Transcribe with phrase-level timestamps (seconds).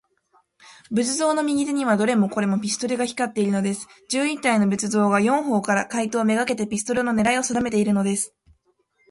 [0.89, 3.87] 仏像の右手には、どれもこれも、ピストルが光っているのです。
[4.09, 8.33] 十一体の仏像が、四ほうから、怪盗めがけて、ピストルのねらいをさだめているのです。